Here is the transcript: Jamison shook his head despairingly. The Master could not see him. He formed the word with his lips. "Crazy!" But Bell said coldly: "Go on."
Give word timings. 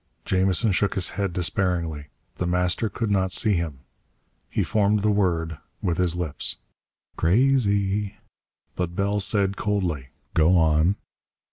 Jamison 0.25 0.71
shook 0.71 0.95
his 0.95 1.11
head 1.11 1.31
despairingly. 1.31 2.07
The 2.37 2.47
Master 2.47 2.89
could 2.89 3.11
not 3.11 3.31
see 3.31 3.53
him. 3.53 3.81
He 4.49 4.63
formed 4.63 5.03
the 5.03 5.11
word 5.11 5.59
with 5.79 5.99
his 5.99 6.15
lips. 6.15 6.55
"Crazy!" 7.17 8.15
But 8.75 8.95
Bell 8.95 9.19
said 9.19 9.57
coldly: 9.57 10.07
"Go 10.33 10.57
on." 10.57 10.95